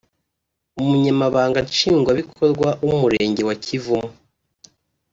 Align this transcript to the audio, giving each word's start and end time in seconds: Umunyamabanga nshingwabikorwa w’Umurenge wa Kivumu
Umunyamabanga 0.81 1.57
nshingwabikorwa 1.67 2.67
w’Umurenge 2.85 3.41
wa 3.49 3.55
Kivumu 3.63 4.09